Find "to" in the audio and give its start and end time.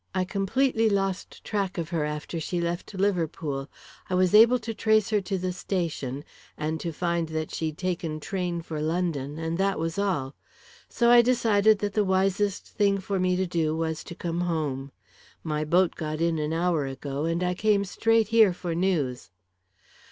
4.57-4.73, 5.21-5.37, 6.79-6.91, 13.35-13.45, 14.05-14.15